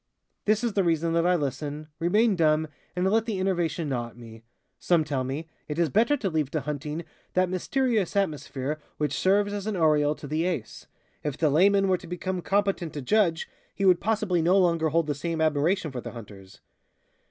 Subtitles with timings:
[0.45, 4.17] This is the reason that I listen, remain dumb, and let the enervation gnaw at
[4.17, 4.41] me.
[4.79, 7.03] Some tell me: "It is better to leave to hunting
[7.35, 10.87] that mysterious atmosphere which serves as an aureole to the Ace.
[11.23, 15.05] If the layman were to become competent to judge, he would possibly no longer hold
[15.05, 16.61] the same admiration for the hunters."